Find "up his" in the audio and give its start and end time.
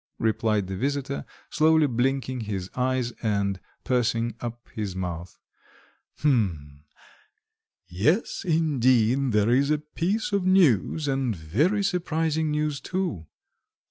4.41-4.95